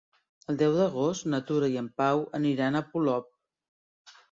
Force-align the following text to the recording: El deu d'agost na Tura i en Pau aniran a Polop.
El 0.53 0.55
deu 0.61 0.71
d'agost 0.77 1.27
na 1.33 1.41
Tura 1.51 1.69
i 1.75 1.79
en 1.83 1.91
Pau 2.03 2.25
aniran 2.41 2.79
a 2.79 2.85
Polop. 2.91 3.31